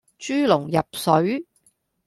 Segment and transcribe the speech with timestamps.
[0.17, 1.45] 豬籠入水